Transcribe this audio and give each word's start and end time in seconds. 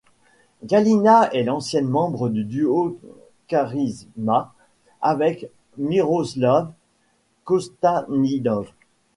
Galina 0.63 1.29
est 1.31 1.43
l'ancienne 1.43 1.87
membre 1.87 2.29
du 2.29 2.43
duo 2.43 2.97
KariZma, 3.47 4.51
avec 4.99 5.51
Miroslav 5.77 6.73
Kostadinov. 7.43 8.71